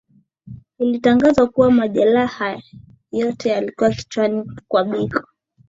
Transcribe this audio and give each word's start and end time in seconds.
Ilitangazwa 0.79 1.47
kuwa 1.47 1.71
majelaha 1.71 2.61
yote 3.11 3.49
yaliyokuwa 3.49 3.89
kichwani 3.89 4.51
kwa 4.67 4.83
Biko 4.83 5.27